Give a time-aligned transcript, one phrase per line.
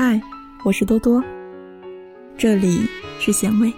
[0.00, 0.22] 嗨，
[0.62, 1.20] 我是多多，
[2.36, 2.86] 这里
[3.18, 3.74] 是咸味。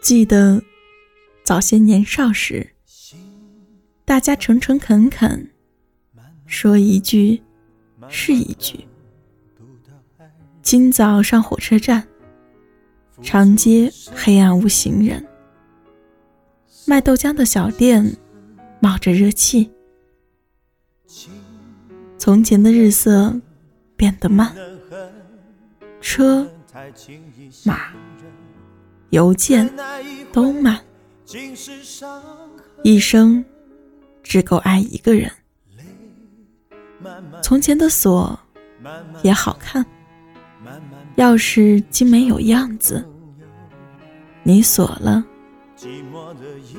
[0.00, 0.62] 记得
[1.44, 2.66] 早些年少时，
[4.06, 5.50] 大家诚诚恳恳，
[6.46, 7.42] 说一句
[8.08, 8.88] 是一句。
[10.62, 12.06] 今早上火车站，
[13.22, 15.26] 长街黑暗无行人，
[16.86, 18.16] 卖豆浆的小店
[18.80, 19.70] 冒着热气。
[22.18, 23.40] 从前的日色
[23.96, 24.54] 变得慢，
[26.00, 26.50] 车
[27.64, 27.92] 马。
[29.10, 29.74] 邮件
[30.32, 30.78] 都慢，
[32.82, 33.42] 一生
[34.22, 35.32] 只够爱一个人。
[37.42, 38.38] 从前的锁
[39.22, 39.86] 也好看，
[41.18, 43.04] 钥匙精美有样子。
[44.44, 45.24] 你锁了，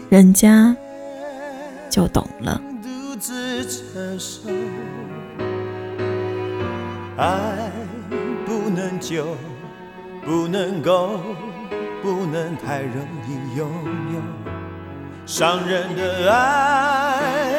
[0.10, 0.74] 人家
[1.90, 2.62] 就懂了。
[2.82, 4.50] 独自承受
[7.18, 7.70] 爱
[8.46, 9.36] 不能久，
[10.26, 11.20] 不能够。
[12.02, 13.70] 不能太容易拥
[14.14, 14.22] 有
[15.26, 17.59] 伤人的爱，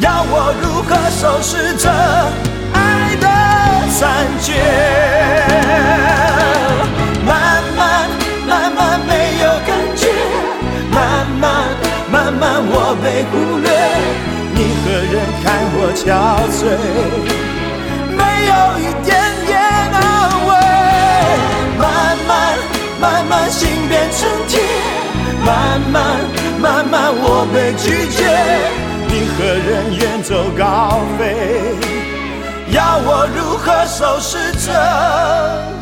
[0.00, 1.88] 要我如何收拾这
[2.72, 3.26] 爱的
[3.98, 4.52] 残缺？
[7.26, 8.08] 慢慢
[8.46, 9.12] 慢慢没
[9.42, 10.02] 有感觉
[10.90, 11.44] 慢慢
[12.10, 13.66] 慢慢我被忽略
[14.54, 16.04] 你何忍看我憔
[16.52, 16.60] 悴
[18.16, 19.10] 没有一点
[33.66, 35.75] 何收拾这？